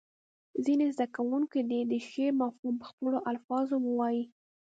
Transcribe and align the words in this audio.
ځینې 0.65 0.85
زده 0.95 1.05
کوونکي 1.15 1.59
دې 1.69 1.81
د 1.91 1.93
شعر 2.07 2.31
مفهوم 2.41 2.73
په 2.79 2.85
خپلو 2.91 3.17
الفاظو 3.31 3.75
ووایي. 3.83 4.23